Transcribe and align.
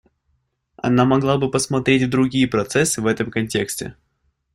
Она 0.77 1.05
могла 1.05 1.37
бы 1.37 1.51
посмотреть 1.51 2.01
и 2.01 2.07
другие 2.07 2.47
процессы 2.47 2.99
в 3.03 3.05
этом 3.05 3.29
контексте. 3.29 3.95